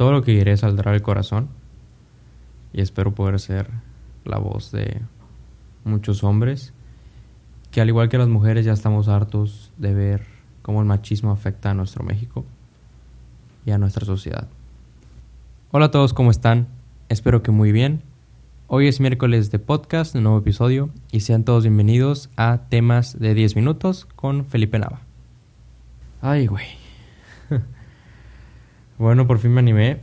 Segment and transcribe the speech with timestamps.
[0.00, 1.50] Todo lo que diré saldrá del corazón
[2.72, 3.68] y espero poder ser
[4.24, 5.02] la voz de
[5.84, 6.72] muchos hombres
[7.70, 10.22] que al igual que las mujeres ya estamos hartos de ver
[10.62, 12.46] cómo el machismo afecta a nuestro México
[13.66, 14.48] y a nuestra sociedad.
[15.70, 16.68] Hola a todos, ¿cómo están?
[17.10, 18.00] Espero que muy bien.
[18.68, 23.34] Hoy es miércoles de podcast, un nuevo episodio, y sean todos bienvenidos a temas de
[23.34, 25.02] 10 minutos con Felipe Nava.
[26.22, 26.68] Ay, güey.
[29.00, 29.98] bueno, por fin me animé.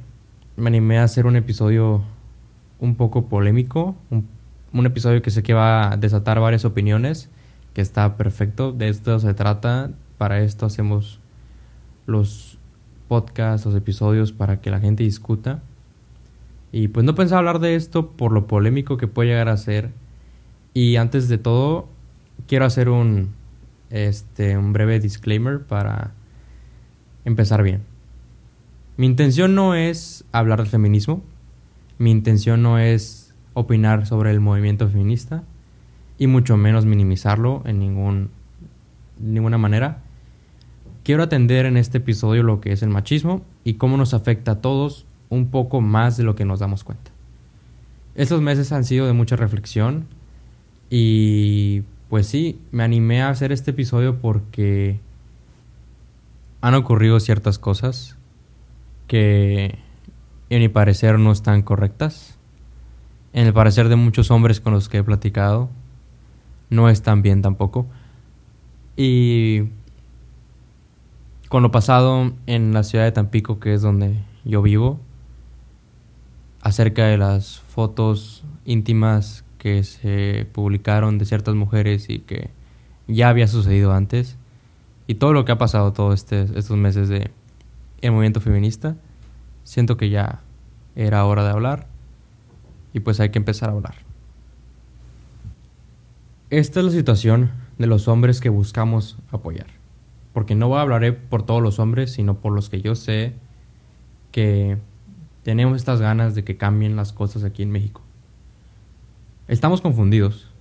[0.55, 2.01] Me animé a hacer un episodio
[2.79, 4.27] un poco polémico, un,
[4.73, 7.29] un episodio que sé que va a desatar varias opiniones,
[7.75, 8.71] que está perfecto.
[8.71, 9.91] De esto se trata.
[10.17, 11.19] Para esto hacemos
[12.07, 12.57] los
[13.07, 15.61] podcasts, los episodios, para que la gente discuta.
[16.71, 19.91] Y pues no pensaba hablar de esto por lo polémico que puede llegar a ser.
[20.73, 21.87] Y antes de todo,
[22.47, 23.29] quiero hacer un,
[23.91, 26.13] este, un breve disclaimer para
[27.25, 27.96] empezar bien.
[28.97, 31.21] Mi intención no es hablar del feminismo.
[31.99, 35.43] Mi intención no es opinar sobre el movimiento feminista.
[36.17, 38.31] Y mucho menos minimizarlo en ningún,
[39.19, 40.01] ninguna manera.
[41.03, 44.61] Quiero atender en este episodio lo que es el machismo y cómo nos afecta a
[44.61, 47.11] todos un poco más de lo que nos damos cuenta.
[48.15, 50.07] Estos meses han sido de mucha reflexión
[50.89, 54.99] y pues sí, me animé a hacer este episodio porque
[56.61, 58.17] han ocurrido ciertas cosas
[59.07, 59.79] que
[60.49, 62.37] en mi parecer no están correctas.
[63.33, 65.69] En el parecer de muchos hombres con los que he platicado
[66.69, 67.87] no están bien tampoco.
[68.95, 69.69] Y
[71.49, 74.99] con lo pasado en la ciudad de Tampico, que es donde yo vivo,
[76.61, 82.49] acerca de las fotos íntimas que se publicaron de ciertas mujeres y que
[83.07, 84.37] ya había sucedido antes
[85.07, 87.31] y todo lo que ha pasado todos estos meses de
[88.01, 88.95] el movimiento feminista
[89.63, 90.41] siento que ya
[90.95, 91.87] era hora de hablar
[92.93, 93.95] y pues hay que empezar a hablar
[96.49, 99.67] esta es la situación de los hombres que buscamos apoyar
[100.33, 103.33] porque no hablaré por todos los hombres sino por los que yo sé
[104.31, 104.77] que
[105.47, 108.01] tenemos estas ganas de que cambien las cosas aquí en México.
[109.47, 110.51] Estamos confundidos.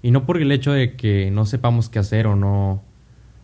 [0.00, 2.80] Y no por el hecho de que no sepamos qué hacer o no,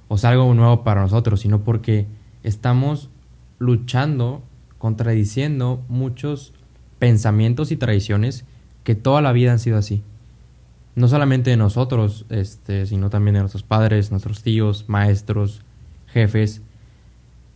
[0.07, 2.07] o sea algo nuevo para nosotros, sino porque
[2.45, 3.11] estamos
[3.59, 4.43] luchando,
[4.79, 6.53] contradiciendo muchos
[6.99, 8.45] pensamientos y tradiciones
[8.83, 10.03] que toda la vida han sido así.
[10.95, 15.63] No solamente de nosotros, este, sino también de nuestros padres, nuestros tíos, maestros,
[16.07, 16.63] jefes.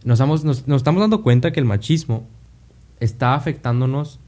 [0.04, 2.26] Nos, nos, nos estamos dando cuenta que el machismo
[3.00, 4.18] está afectándonos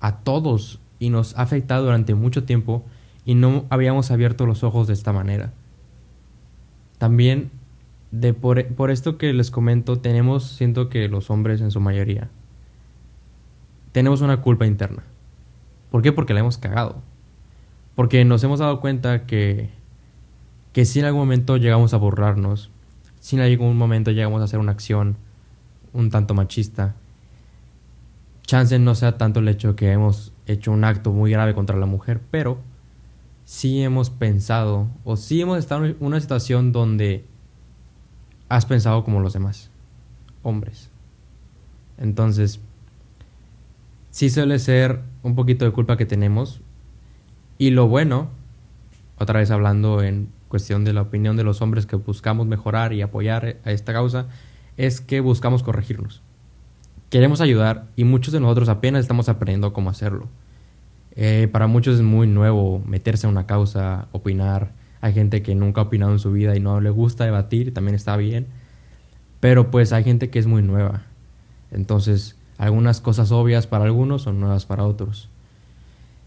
[0.00, 2.84] a todos y nos ha afectado durante mucho tiempo
[3.24, 5.52] y no habíamos abierto los ojos de esta manera.
[6.98, 7.50] También
[8.10, 12.30] de por, esto que les comento, tenemos, siento que los hombres en su mayoría,
[13.92, 15.02] tenemos una culpa interna.
[15.90, 16.12] ¿Por qué?
[16.12, 17.02] Porque la hemos cagado.
[17.94, 19.70] Porque nos hemos dado cuenta que,
[20.72, 22.70] que si en algún momento llegamos a borrarnos,
[23.20, 25.16] si en algún momento llegamos a hacer una acción
[25.92, 26.94] un tanto machista,
[28.42, 31.86] chance no sea tanto el hecho que hemos hecho un acto muy grave contra la
[31.86, 32.58] mujer, pero
[33.44, 37.24] sí hemos pensado o sí hemos estado en una situación donde
[38.48, 39.70] has pensado como los demás
[40.42, 40.90] hombres.
[41.98, 42.60] Entonces,
[44.10, 46.60] sí suele ser un poquito de culpa que tenemos.
[47.58, 48.30] Y lo bueno,
[49.18, 53.02] otra vez hablando en cuestión de la opinión de los hombres que buscamos mejorar y
[53.02, 54.28] apoyar a esta causa,
[54.76, 56.22] es que buscamos corregirnos
[57.10, 60.28] queremos ayudar y muchos de nosotros apenas estamos aprendiendo cómo hacerlo.
[61.16, 64.72] Eh, para muchos es muy nuevo meterse en una causa, opinar.
[65.00, 67.94] Hay gente que nunca ha opinado en su vida y no le gusta debatir, también
[67.94, 68.46] está bien.
[69.40, 71.02] Pero pues hay gente que es muy nueva.
[71.70, 75.28] Entonces, algunas cosas obvias para algunos son nuevas para otros.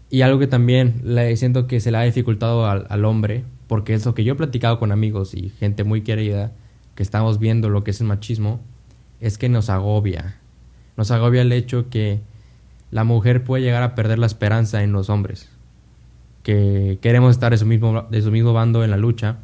[0.08, 3.94] Y algo que también le siento que se le ha dificultado al, al hombre, porque
[3.94, 6.52] es lo que yo he platicado con amigos y gente muy querida,
[6.94, 8.60] que estamos viendo lo que es el machismo,
[9.20, 10.36] es que nos agobia
[10.96, 12.20] nos agobia el hecho que
[12.90, 15.48] la mujer puede llegar a perder la esperanza en los hombres,
[16.42, 19.38] que queremos estar de su mismo, mismo bando en la lucha,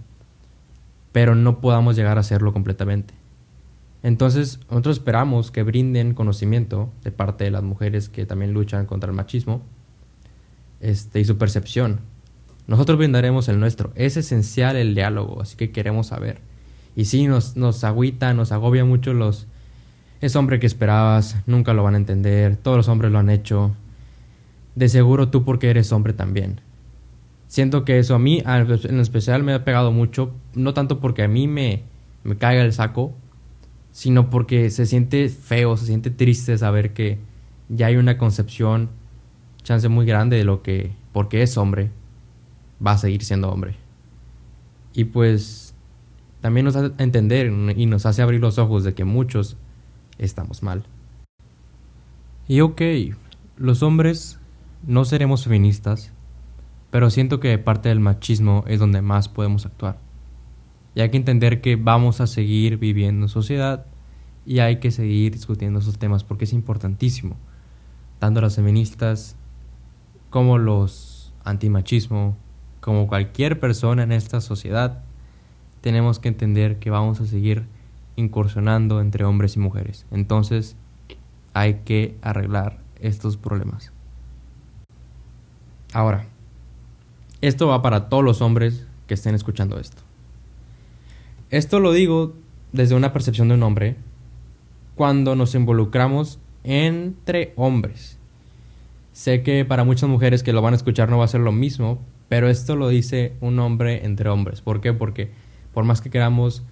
[1.13, 3.15] pero no podamos llegar a hacerlo completamente.
[4.03, 9.11] Entonces, nosotros esperamos que brinden conocimiento de parte de las mujeres que también luchan contra
[9.11, 9.63] el machismo
[10.81, 12.01] este, y su percepción.
[12.67, 13.93] Nosotros brindaremos el nuestro.
[13.95, 16.41] Es esencial el diálogo, así que queremos saber.
[16.95, 19.47] Y sí, nos, nos agüita, nos agobia mucho los,
[20.21, 23.73] es hombre que esperabas, nunca lo van a entender, todos los hombres lo han hecho.
[24.75, 26.61] De seguro tú porque eres hombre también.
[27.49, 31.29] Siento que eso a mí en especial me ha pegado mucho, no tanto porque a
[31.29, 31.83] mí me,
[32.23, 33.15] me caiga el saco,
[33.91, 37.19] sino porque se siente feo, se siente triste saber que
[37.71, 38.91] ya hay una concepción,
[39.63, 41.91] chance muy grande de lo que, porque es hombre,
[42.87, 43.77] va a seguir siendo hombre.
[44.93, 45.75] Y pues
[46.41, 49.57] también nos hace entender y nos hace abrir los ojos de que muchos
[50.19, 50.85] estamos mal.
[52.47, 52.83] Y ok,
[53.57, 54.39] los hombres
[54.87, 56.13] no seremos feministas,
[56.91, 59.99] pero siento que parte del machismo es donde más podemos actuar.
[60.95, 63.87] Y hay que entender que vamos a seguir viviendo en sociedad
[64.47, 67.37] y hay que seguir discutiendo esos temas porque es importantísimo.
[68.19, 69.37] Tanto las feministas
[70.31, 72.37] como los antimachismo,
[72.81, 75.03] como cualquier persona en esta sociedad,
[75.81, 77.67] tenemos que entender que vamos a seguir
[78.17, 80.07] incursionando entre hombres y mujeres.
[80.11, 80.77] Entonces,
[81.55, 83.93] hay que arreglar estos problemas.
[85.93, 86.27] Ahora,
[87.41, 90.03] esto va para todos los hombres que estén escuchando esto.
[91.51, 92.35] Esto lo digo
[92.73, 93.97] desde una percepción de un hombre
[94.95, 98.19] cuando nos involucramos entre hombres.
[99.13, 101.53] Sé que para muchas mujeres que lo van a escuchar no va a ser lo
[101.53, 101.99] mismo,
[102.29, 104.61] pero esto lo dice un hombre entre hombres.
[104.61, 104.93] ¿Por qué?
[104.93, 105.31] Porque
[105.73, 106.63] por más que queramos,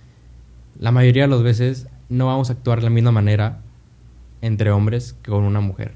[0.79, 3.63] la mayoría de las veces no vamos a actuar de la misma manera
[4.43, 5.93] entre hombres que con una mujer.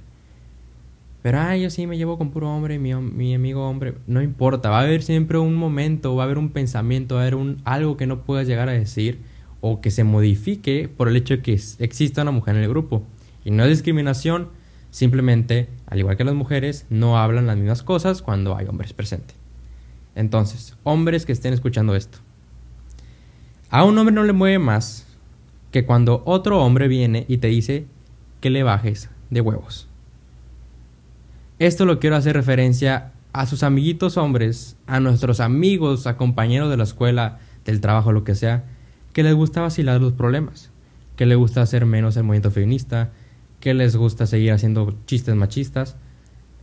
[1.22, 3.94] Pero, ay, yo sí me llevo con puro hombre, mi, mi amigo hombre.
[4.06, 7.24] No importa, va a haber siempre un momento, va a haber un pensamiento, va a
[7.24, 9.18] haber un, algo que no puedas llegar a decir
[9.60, 13.02] o que se modifique por el hecho de que exista una mujer en el grupo.
[13.44, 14.48] Y no es discriminación,
[14.90, 19.36] simplemente, al igual que las mujeres, no hablan las mismas cosas cuando hay hombres presentes.
[20.14, 22.18] Entonces, hombres que estén escuchando esto.
[23.68, 25.06] A un hombre no le mueve más
[25.70, 27.86] que cuando otro hombre viene y te dice,
[28.40, 29.89] que le bajes de huevos.
[31.60, 36.78] Esto lo quiero hacer referencia a sus amiguitos hombres, a nuestros amigos, a compañeros de
[36.78, 38.64] la escuela, del trabajo, lo que sea,
[39.12, 40.70] que les gusta vacilar los problemas,
[41.16, 43.10] que les gusta hacer menos el movimiento feminista,
[43.60, 45.98] que les gusta seguir haciendo chistes machistas.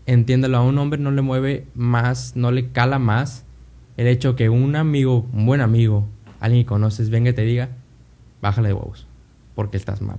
[0.07, 3.45] Entiéndelo, a un hombre no le mueve más, no le cala más
[3.97, 6.07] el hecho que un amigo, un buen amigo,
[6.39, 7.69] alguien que conoces, venga y te diga,
[8.41, 9.05] bájale de huevos,
[9.53, 10.17] porque estás mal.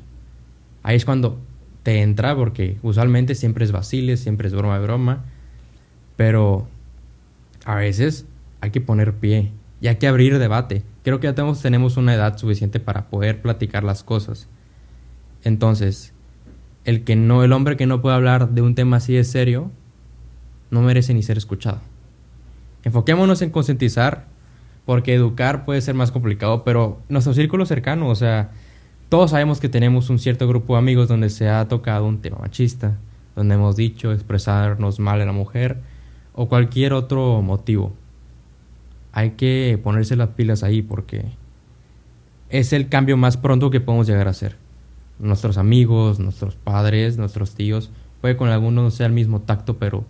[0.84, 1.40] Ahí es cuando
[1.88, 5.24] te entra porque usualmente siempre es vacile, siempre es broma de broma,
[6.16, 6.68] pero
[7.64, 8.26] a veces
[8.60, 10.82] hay que poner pie y hay que abrir debate.
[11.02, 14.48] Creo que ya tenemos, tenemos una edad suficiente para poder platicar las cosas.
[15.44, 16.12] Entonces,
[16.84, 19.70] el que no, el hombre que no puede hablar de un tema así de serio,
[20.70, 21.80] no merece ni ser escuchado.
[22.84, 24.26] Enfoquémonos en concientizar,
[24.84, 28.50] porque educar puede ser más complicado, pero nuestro círculo cercano, o sea,
[29.08, 32.38] todos sabemos que tenemos un cierto grupo de amigos donde se ha tocado un tema
[32.38, 32.98] machista,
[33.34, 35.78] donde hemos dicho expresarnos mal a la mujer
[36.34, 37.94] o cualquier otro motivo.
[39.12, 41.24] Hay que ponerse las pilas ahí porque
[42.50, 44.56] es el cambio más pronto que podemos llegar a hacer.
[45.18, 47.90] Nuestros amigos, nuestros padres, nuestros tíos,
[48.20, 50.04] puede con algunos no sea el mismo tacto, pero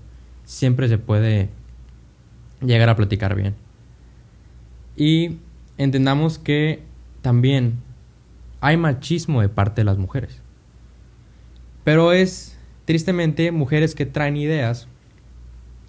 [0.44, 1.50] siempre se puede
[2.60, 3.54] llegar a platicar bien.
[4.96, 5.36] Y
[5.76, 6.82] entendamos que
[7.22, 7.74] también
[8.60, 10.40] hay machismo de parte de las mujeres.
[11.84, 14.88] Pero es, tristemente, mujeres que traen ideas,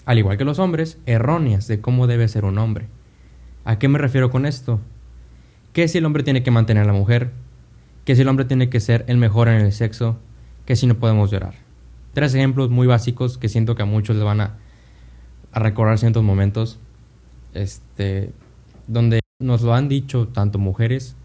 [0.05, 2.87] al igual que los hombres, erróneas de cómo debe ser un hombre.
[3.65, 4.79] ¿A qué me refiero con esto?
[5.73, 7.31] Que si el hombre tiene que mantener a la mujer,
[8.05, 10.17] que si el hombre tiene que ser el mejor en el sexo,
[10.65, 11.55] que si no podemos llorar.
[12.13, 14.57] Tres ejemplos muy básicos que siento que a muchos les van a,
[15.51, 16.79] a recordar ciertos momentos,
[17.53, 18.31] este,
[18.87, 21.15] donde nos lo han dicho tanto mujeres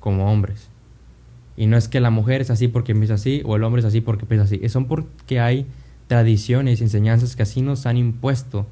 [0.00, 0.70] como hombres.
[1.56, 3.86] Y no es que la mujer es así porque piensa así o el hombre es
[3.86, 4.68] así porque piensa así.
[4.68, 5.66] Son porque hay
[6.08, 8.66] tradiciones y enseñanzas que así nos han impuesto.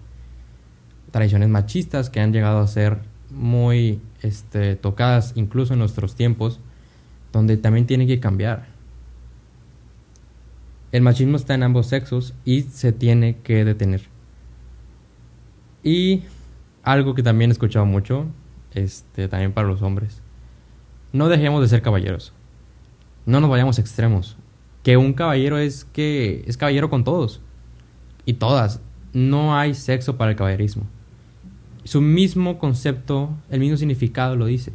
[1.11, 2.99] Tradiciones machistas que han llegado a ser
[3.31, 6.59] muy este, tocadas incluso en nuestros tiempos,
[7.33, 8.67] donde también tienen que cambiar.
[10.91, 14.03] El machismo está en ambos sexos y se tiene que detener.
[15.83, 16.25] Y
[16.83, 18.27] algo que también he escuchado mucho,
[18.75, 20.21] este, también para los hombres,
[21.13, 22.33] no dejemos de ser caballeros
[23.27, 24.37] no nos vayamos extremos.
[24.83, 27.41] Que un caballero es que es caballero con todos
[28.25, 28.81] y todas.
[29.13, 30.85] No hay sexo para el caballerismo.
[31.85, 34.73] Su mismo concepto, el mismo significado lo dice.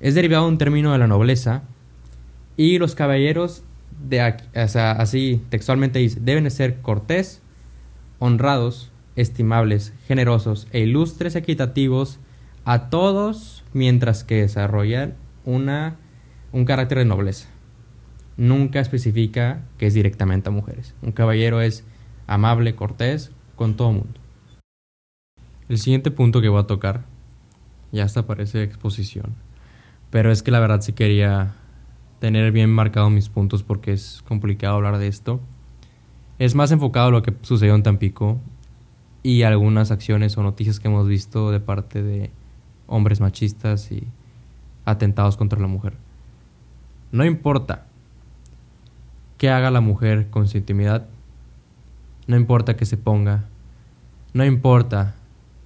[0.00, 1.62] Es derivado de un término de la nobleza
[2.56, 3.62] y los caballeros
[4.08, 7.40] de así textualmente dice, deben ser cortés,
[8.18, 12.18] honrados, estimables, generosos e ilustres equitativos
[12.64, 15.96] a todos mientras que desarrollan una
[16.56, 17.50] un carácter de nobleza.
[18.38, 20.94] Nunca especifica que es directamente a mujeres.
[21.02, 21.84] Un caballero es
[22.26, 24.18] amable, cortés, con todo mundo.
[25.68, 27.04] El siguiente punto que voy a tocar,
[27.92, 29.34] ya hasta parece exposición,
[30.08, 31.56] pero es que la verdad sí quería
[32.20, 35.40] tener bien marcados mis puntos porque es complicado hablar de esto.
[36.38, 38.40] Es más enfocado a lo que sucedió en Tampico
[39.22, 42.30] y algunas acciones o noticias que hemos visto de parte de
[42.86, 44.08] hombres machistas y
[44.86, 46.05] atentados contra la mujer.
[47.12, 47.86] No importa
[49.38, 51.06] qué haga la mujer con su intimidad,
[52.26, 53.44] no importa que se ponga,
[54.32, 55.14] no importa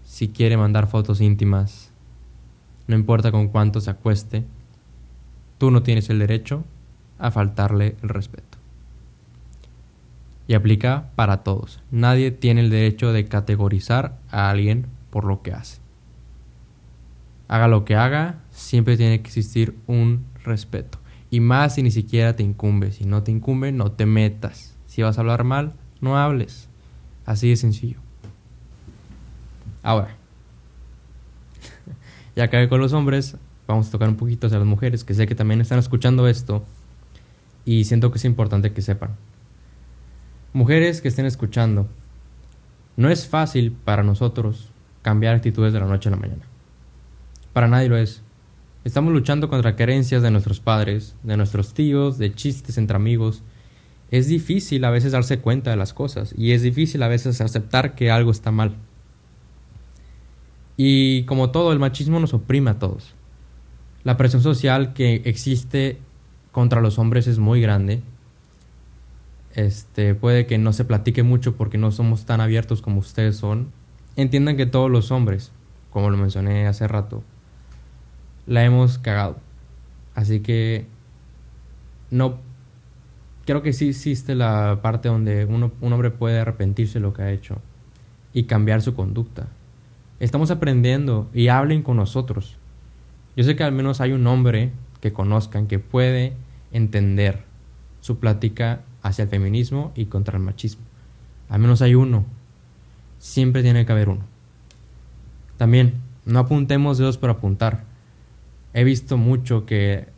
[0.05, 1.91] si quiere mandar fotos íntimas,
[2.87, 4.45] no importa con cuánto se acueste,
[5.59, 6.65] tú no tienes el derecho
[7.19, 8.59] a faltarle el respeto.
[10.47, 11.81] Y aplica para todos.
[11.91, 15.81] Nadie tiene el derecho de categorizar a alguien por lo que hace.
[17.47, 21.00] Haga lo que haga, siempre tiene que existir un respeto.
[21.31, 22.93] Y más si ni siquiera te incumbe.
[22.93, 24.75] Si no te incumbe, no te metas.
[24.87, 26.69] Si vas a hablar mal, no hables.
[27.25, 27.99] Así de sencillo.
[29.83, 30.17] Ahora,
[32.37, 35.27] ya acabé con los hombres, vamos a tocar un poquito hacia las mujeres, que sé
[35.27, 36.65] que también están escuchando esto
[37.65, 39.17] y siento que es importante que sepan.
[40.53, 41.89] Mujeres que estén escuchando,
[42.97, 44.71] no es fácil para nosotros
[45.03, 46.43] cambiar actitudes de la noche a la mañana.
[47.53, 48.23] Para nadie lo es.
[48.83, 53.43] Estamos luchando contra creencias de nuestros padres, de nuestros tíos, de chistes entre amigos.
[54.11, 57.95] Es difícil a veces darse cuenta de las cosas y es difícil a veces aceptar
[57.95, 58.77] que algo está mal.
[60.79, 63.15] Y como todo, el machismo nos oprime a todos.
[64.03, 65.99] La presión social que existe
[66.51, 68.01] contra los hombres es muy grande.
[69.55, 73.73] Este, puede que no se platique mucho porque no somos tan abiertos como ustedes son.
[74.17, 75.53] Entiendan que todos los hombres,
[75.91, 77.23] como lo mencioné hace rato,
[78.51, 79.39] la hemos cagado.
[80.13, 80.85] Así que
[82.11, 82.41] no
[83.47, 87.23] creo que sí existe la parte donde uno, un hombre puede arrepentirse de lo que
[87.23, 87.59] ha hecho
[88.33, 89.47] y cambiar su conducta.
[90.19, 92.57] Estamos aprendiendo y hablen con nosotros.
[93.37, 96.33] Yo sé que al menos hay un hombre que conozcan que puede
[96.73, 97.45] entender
[98.01, 100.83] su plática hacia el feminismo y contra el machismo.
[101.49, 102.25] Al menos hay uno.
[103.21, 104.23] Siempre tiene que haber uno.
[105.57, 107.90] También, no apuntemos dedos por apuntar.
[108.73, 110.09] He visto mucho que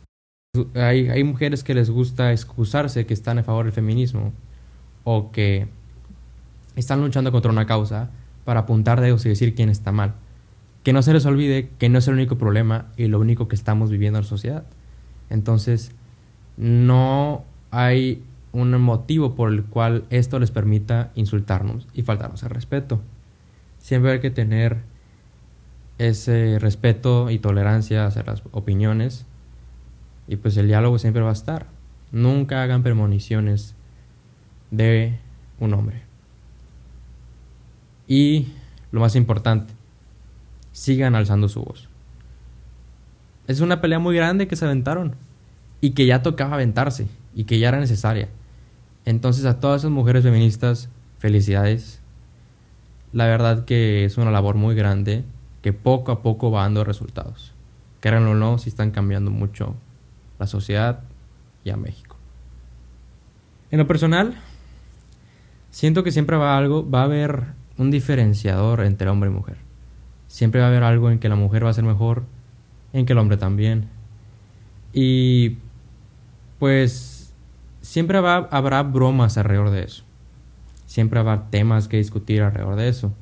[0.75, 4.33] hay, hay mujeres que les gusta excusarse que están a favor del feminismo
[5.03, 5.67] o que
[6.75, 8.09] están luchando contra una causa
[8.45, 10.13] para apuntar dedos y decir quién está mal.
[10.83, 13.55] Que no se les olvide que no es el único problema y lo único que
[13.55, 14.65] estamos viviendo en la sociedad.
[15.29, 15.91] Entonces,
[16.57, 23.01] no hay un motivo por el cual esto les permita insultarnos y faltarnos el respeto.
[23.79, 24.81] Siempre hay que tener
[26.09, 29.25] ese respeto y tolerancia hacia las opiniones
[30.27, 31.67] y pues el diálogo siempre va a estar.
[32.11, 33.75] Nunca hagan premoniciones
[34.71, 35.19] de
[35.59, 36.01] un hombre.
[38.07, 38.47] Y
[38.91, 39.73] lo más importante,
[40.71, 41.89] sigan alzando su voz.
[43.47, 45.15] Es una pelea muy grande que se aventaron
[45.81, 48.29] y que ya tocaba aventarse y que ya era necesaria.
[49.05, 51.99] Entonces a todas esas mujeres feministas, felicidades.
[53.11, 55.23] La verdad que es una labor muy grande
[55.63, 57.53] que poco a poco va dando resultados.
[58.01, 59.75] Créanlo o no, si están cambiando mucho
[60.37, 60.99] la sociedad
[61.63, 62.17] y a México.
[63.71, 64.35] En lo personal,
[65.71, 67.45] siento que siempre va algo, va a haber
[67.77, 69.57] un diferenciador entre hombre y mujer.
[70.27, 72.23] Siempre va a haber algo en que la mujer va a ser mejor,
[72.91, 73.87] en que el hombre también.
[74.91, 75.57] Y
[76.59, 77.33] pues
[77.81, 80.03] siempre va, habrá bromas alrededor de eso.
[80.87, 83.13] Siempre habrá temas que discutir alrededor de eso.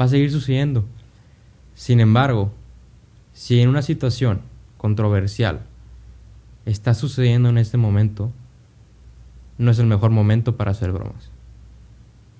[0.00, 0.84] Va a seguir sucediendo.
[1.78, 2.50] Sin embargo,
[3.32, 4.40] si en una situación
[4.78, 5.60] controversial
[6.66, 8.32] está sucediendo en este momento,
[9.58, 11.30] no es el mejor momento para hacer bromas.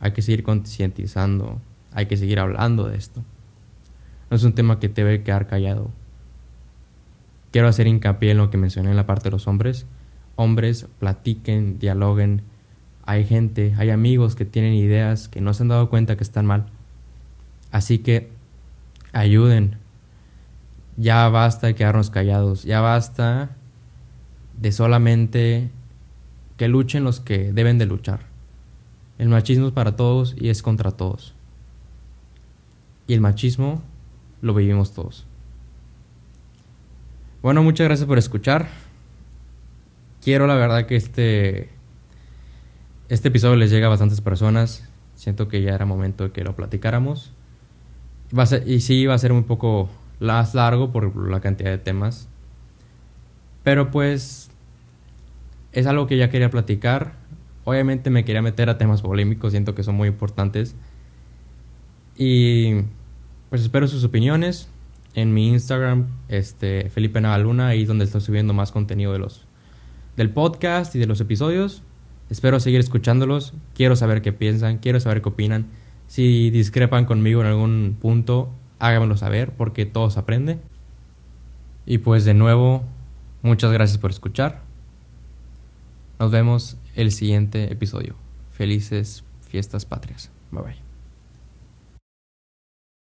[0.00, 1.60] Hay que seguir concientizando,
[1.92, 3.22] hay que seguir hablando de esto.
[4.28, 5.92] No es un tema que debe quedar callado.
[7.52, 9.86] Quiero hacer hincapié en lo que mencioné en la parte de los hombres.
[10.34, 12.42] Hombres, platiquen, dialoguen.
[13.06, 16.44] Hay gente, hay amigos que tienen ideas que no se han dado cuenta que están
[16.44, 16.66] mal.
[17.70, 18.36] Así que
[19.12, 19.78] ayuden.
[20.96, 22.64] Ya basta de quedarnos callados.
[22.64, 23.50] Ya basta
[24.60, 25.70] de solamente
[26.56, 28.20] que luchen los que deben de luchar.
[29.18, 31.34] El machismo es para todos y es contra todos.
[33.06, 33.82] Y el machismo
[34.42, 35.26] lo vivimos todos.
[37.42, 38.68] Bueno, muchas gracias por escuchar.
[40.22, 41.70] Quiero la verdad que este,
[43.08, 44.88] este episodio les llegue a bastantes personas.
[45.14, 47.32] Siento que ya era momento de que lo platicáramos.
[48.66, 49.88] Y sí, va a ser un poco
[50.20, 52.28] más largo por la cantidad de temas.
[53.62, 54.50] Pero pues
[55.72, 57.14] es algo que ya quería platicar.
[57.64, 60.74] Obviamente me quería meter a temas polémicos, siento que son muy importantes.
[62.16, 62.82] Y
[63.50, 64.68] pues espero sus opiniones
[65.14, 69.46] en mi Instagram, este Felipe Navaluna, ahí donde estoy subiendo más contenido de los
[70.16, 71.82] del podcast y de los episodios.
[72.30, 73.54] Espero seguir escuchándolos.
[73.74, 75.66] Quiero saber qué piensan, quiero saber qué opinan.
[76.08, 80.58] Si discrepan conmigo en algún punto, háganmelo saber porque todo se aprende.
[81.86, 82.82] Y pues de nuevo,
[83.42, 84.62] muchas gracias por escuchar.
[86.18, 88.16] Nos vemos el siguiente episodio.
[88.50, 90.30] Felices fiestas patrias.
[90.50, 90.87] Bye bye.